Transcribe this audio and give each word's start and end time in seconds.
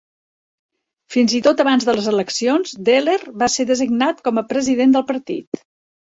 Fins 1.15 1.35
i 1.39 1.41
tot 1.47 1.61
abans 1.65 1.85
de 1.89 1.95
les 1.97 2.07
eleccions, 2.13 2.73
Dehler 2.89 3.19
va 3.43 3.51
ser 3.57 3.67
designat 3.75 4.27
com 4.31 4.43
a 4.43 4.47
president 4.57 4.99
del 4.99 5.07
partit. 5.13 5.63